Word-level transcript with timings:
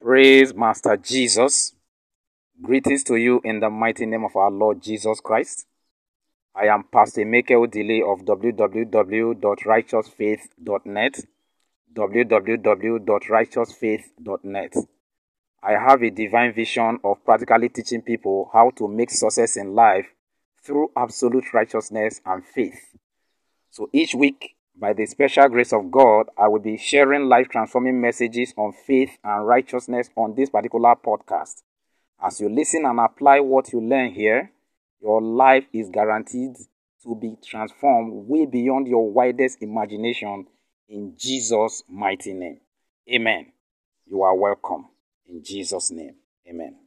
Praise 0.00 0.54
Master 0.54 0.96
Jesus. 0.96 1.74
Greetings 2.62 3.02
to 3.02 3.16
you 3.16 3.40
in 3.42 3.58
the 3.58 3.68
mighty 3.68 4.06
name 4.06 4.24
of 4.24 4.36
our 4.36 4.48
Lord 4.48 4.80
Jesus 4.80 5.18
Christ. 5.18 5.66
I 6.54 6.68
am 6.68 6.84
Pastor 6.84 7.26
Michael 7.26 7.66
Delay 7.66 8.00
of 8.02 8.20
www.righteousfaith.net. 8.20 11.20
www.righteousfaith.net. 11.92 14.76
I 15.64 15.72
have 15.72 16.02
a 16.04 16.10
divine 16.10 16.52
vision 16.52 17.00
of 17.02 17.24
practically 17.24 17.68
teaching 17.68 18.02
people 18.02 18.50
how 18.52 18.70
to 18.76 18.86
make 18.86 19.10
success 19.10 19.56
in 19.56 19.74
life 19.74 20.06
through 20.62 20.92
absolute 20.96 21.52
righteousness 21.52 22.20
and 22.24 22.44
faith. 22.44 22.96
So 23.70 23.90
each 23.92 24.14
week 24.14 24.54
by 24.80 24.92
the 24.92 25.06
special 25.06 25.48
grace 25.48 25.72
of 25.72 25.90
God, 25.90 26.28
I 26.38 26.46
will 26.46 26.60
be 26.60 26.76
sharing 26.76 27.28
life 27.28 27.48
transforming 27.48 28.00
messages 28.00 28.54
on 28.56 28.72
faith 28.72 29.10
and 29.24 29.46
righteousness 29.46 30.08
on 30.16 30.34
this 30.36 30.50
particular 30.50 30.94
podcast. 30.94 31.62
As 32.22 32.40
you 32.40 32.48
listen 32.48 32.84
and 32.84 33.00
apply 33.00 33.40
what 33.40 33.72
you 33.72 33.80
learn 33.80 34.12
here, 34.12 34.52
your 35.00 35.20
life 35.20 35.64
is 35.72 35.90
guaranteed 35.90 36.56
to 37.02 37.14
be 37.16 37.36
transformed 37.44 38.28
way 38.28 38.46
beyond 38.46 38.86
your 38.86 39.10
widest 39.10 39.62
imagination 39.62 40.46
in 40.88 41.14
Jesus' 41.16 41.82
mighty 41.88 42.32
name. 42.32 42.60
Amen. 43.12 43.52
You 44.06 44.22
are 44.22 44.36
welcome 44.36 44.86
in 45.26 45.42
Jesus' 45.42 45.90
name. 45.90 46.14